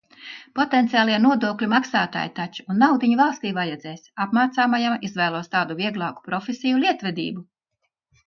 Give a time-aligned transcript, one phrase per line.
[0.59, 2.63] Potenciālie nodokļu maksātāji taču!
[2.73, 4.01] Un naudiņu valstij vajadzēs.
[4.25, 7.45] Apmācāmajam izvēlos tādu vieglāku profesiju- lietvedību.